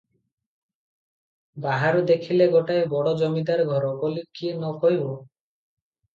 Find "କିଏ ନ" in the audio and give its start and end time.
4.41-4.75